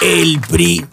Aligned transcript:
El 0.00 0.40
PRI. 0.40 0.86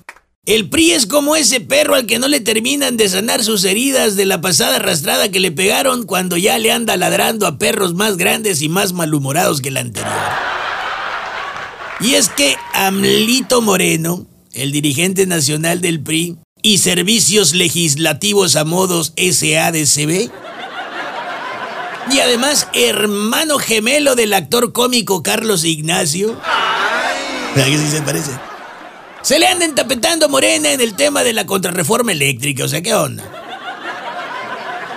El 0.47 0.67
PRI 0.67 0.93
es 0.93 1.05
como 1.05 1.35
ese 1.35 1.61
perro 1.61 1.93
al 1.93 2.07
que 2.07 2.17
no 2.17 2.27
le 2.27 2.39
terminan 2.39 2.97
de 2.97 3.07
sanar 3.07 3.43
sus 3.43 3.63
heridas 3.63 4.15
de 4.15 4.25
la 4.25 4.41
pasada 4.41 4.77
arrastrada 4.77 5.29
que 5.29 5.39
le 5.39 5.51
pegaron 5.51 6.07
cuando 6.07 6.37
ya 6.37 6.57
le 6.57 6.71
anda 6.71 6.97
ladrando 6.97 7.45
a 7.45 7.59
perros 7.59 7.93
más 7.93 8.17
grandes 8.17 8.63
y 8.63 8.69
más 8.69 8.93
malhumorados 8.93 9.61
que 9.61 9.69
el 9.69 9.77
anterior. 9.77 10.11
Y 11.99 12.15
es 12.15 12.29
que 12.29 12.55
Amlito 12.73 13.61
Moreno, 13.61 14.25
el 14.53 14.71
dirigente 14.71 15.27
nacional 15.27 15.81
del 15.81 16.01
PRI 16.01 16.37
y 16.63 16.79
Servicios 16.79 17.53
Legislativos 17.53 18.55
a 18.55 18.65
Modos 18.65 19.13
SADCB, 19.17 20.31
y 22.11 22.19
además 22.19 22.67
hermano 22.73 23.59
gemelo 23.59 24.15
del 24.15 24.33
actor 24.33 24.73
cómico 24.73 25.21
Carlos 25.21 25.63
Ignacio. 25.63 26.39
¿Verdad 27.55 27.71
que 27.71 27.77
sí 27.77 27.87
se 27.87 28.01
parece? 28.01 28.31
Se 29.25 29.39
le 29.39 29.47
anda 29.47 29.65
entapetando 29.65 30.29
Morena 30.29 30.71
en 30.71 30.81
el 30.81 30.95
tema 30.95 31.23
de 31.23 31.33
la 31.33 31.47
contrarreforma 31.47 32.11
eléctrica, 32.11 32.65
o 32.65 32.67
sea, 32.67 32.83
¿qué 32.83 32.93
onda? 32.93 33.23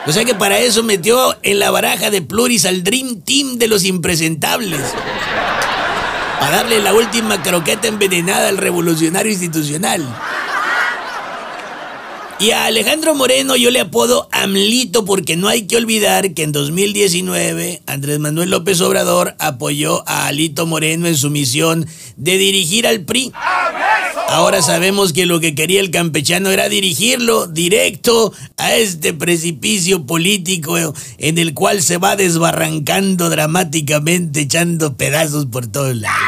O 0.07 0.13
sea 0.13 0.27
que 0.27 0.35
para 0.35 0.59
eso 0.59 0.83
metió 0.83 1.35
en 1.43 1.59
la 1.59 1.71
baraja 1.71 2.11
de 2.11 2.21
Pluris 2.21 2.67
al 2.67 2.85
Dream 2.85 3.23
Team 3.23 3.57
de 3.57 3.69
los 3.69 3.85
impresentables. 3.85 4.83
Para 6.41 6.57
darle 6.59 6.83
la 6.83 6.93
última 6.93 7.43
croqueta 7.43 7.89
envenenada 7.89 8.51
al 8.51 8.59
revolucionario 8.59 9.33
institucional. 9.33 10.05
Y 12.41 12.53
a 12.53 12.67
Alejandro 12.67 13.15
Moreno 13.15 13.57
yo 13.57 13.71
le 13.71 13.81
apodo 13.81 14.29
AMLito 14.31 15.05
porque 15.05 15.37
no 15.37 15.49
hay 15.49 15.67
que 15.67 15.77
olvidar 15.77 16.35
que 16.35 16.45
en 16.45 16.53
2019 16.53 17.83
Andrés 17.87 18.21
Manuel 18.21 18.51
López 18.51 18.81
Obrador 18.81 19.35
apoyó 19.41 20.09
a 20.09 20.27
Alito 20.27 20.65
Moreno 20.65 21.09
en 21.09 21.17
su 21.17 21.31
misión 21.31 21.87
de 22.17 22.39
dirigir 22.39 22.87
al 22.87 23.01
PRI. 23.01 23.33
Ahora 24.29 24.61
sabemos 24.61 25.15
que 25.15 25.25
lo 25.25 25.41
que 25.41 25.55
quería 25.55 25.81
el 25.81 25.91
campechano 25.91 26.51
era 26.51 26.69
dirigirlo 26.69 27.47
directo 27.47 28.35
a 28.59 28.77
este 28.77 29.15
precipicio 29.15 30.05
político 30.05 30.77
en 31.17 31.39
el 31.39 31.55
cual 31.55 31.83
se 31.83 31.97
va 31.97 32.15
desbarrancando 32.15 33.31
dramáticamente 33.31 34.41
echando 34.41 34.99
pedazos 34.99 35.47
por 35.47 35.67
todos 35.67 35.97
lados. 35.97 36.19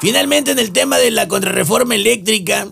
Finalmente 0.00 0.52
en 0.52 0.60
el 0.60 0.70
tema 0.70 0.98
de 0.98 1.10
la 1.10 1.26
contrarreforma 1.26 1.96
eléctrica, 1.96 2.68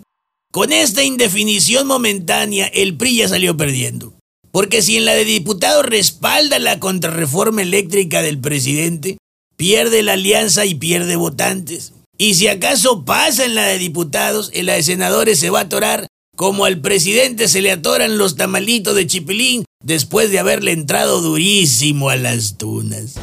con 0.53 0.73
esta 0.73 1.03
indefinición 1.03 1.89
momentánea, 1.89 2.67
el 2.67 2.97
PRI 2.97 3.17
ya 3.17 3.29
salió 3.29 3.57
perdiendo. 3.57 4.15
Porque 4.53 4.83
si 4.83 4.97
en 4.97 5.05
la 5.05 5.15
de 5.15 5.25
diputados 5.25 5.85
respalda 5.85 6.61
la 6.61 6.79
contrarreforma 6.79 7.63
eléctrica 7.63 8.23
del 8.23 8.39
presidente, 8.39 9.19
pierde 9.57 10.05
la 10.05 10.13
alianza 10.13 10.65
y 10.65 10.77
pierde 10.77 11.17
votantes. 11.17 11.93
Y 12.21 12.35
si 12.35 12.49
acaso 12.49 13.07
pasa 13.07 13.47
en 13.47 13.55
la 13.55 13.65
de 13.65 13.79
diputados, 13.79 14.51
en 14.53 14.67
la 14.67 14.75
de 14.75 14.83
senadores 14.83 15.41
se 15.41 15.49
va 15.49 15.61
a 15.61 15.63
atorar 15.63 16.07
como 16.37 16.67
al 16.67 16.79
presidente 16.83 17.49
se 17.49 17.63
le 17.63 17.73
atoran 17.73 18.19
los 18.19 18.37
tamalitos 18.37 18.95
de 18.95 19.07
chipilín 19.07 19.65
después 19.83 20.31
de 20.31 20.39
haberle 20.39 20.73
entrado 20.73 21.23
durísimo 21.23 22.11
a 22.11 22.17
las 22.17 22.59
tunas. 22.59 23.15